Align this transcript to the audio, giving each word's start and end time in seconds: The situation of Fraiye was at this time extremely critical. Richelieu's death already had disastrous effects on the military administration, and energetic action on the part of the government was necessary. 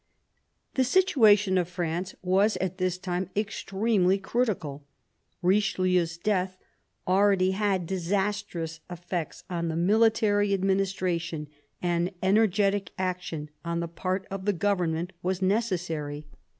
The 0.73 0.83
situation 0.83 1.59
of 1.59 1.69
Fraiye 1.69 2.15
was 2.23 2.57
at 2.57 2.79
this 2.79 2.97
time 2.97 3.29
extremely 3.37 4.17
critical. 4.17 4.83
Richelieu's 5.43 6.17
death 6.17 6.57
already 7.07 7.51
had 7.51 7.85
disastrous 7.85 8.79
effects 8.89 9.43
on 9.47 9.67
the 9.67 9.75
military 9.75 10.55
administration, 10.55 11.49
and 11.83 12.11
energetic 12.23 12.89
action 12.97 13.51
on 13.63 13.79
the 13.79 13.87
part 13.87 14.25
of 14.31 14.45
the 14.45 14.53
government 14.53 15.11
was 15.21 15.39
necessary. 15.39 16.25